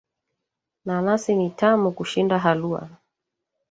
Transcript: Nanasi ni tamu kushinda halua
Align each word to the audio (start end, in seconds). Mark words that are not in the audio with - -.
Nanasi 0.85 1.35
ni 1.35 1.49
tamu 1.49 1.91
kushinda 1.91 2.39
halua 2.39 2.89